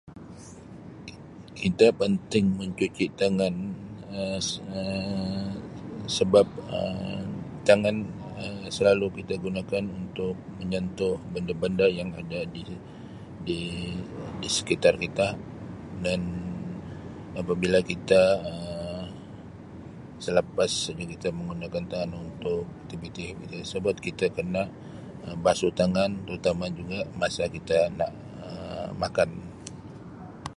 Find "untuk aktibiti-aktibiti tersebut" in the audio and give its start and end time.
22.33-23.95